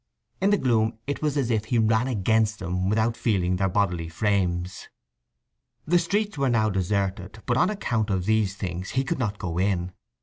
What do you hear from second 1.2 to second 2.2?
was as if he ran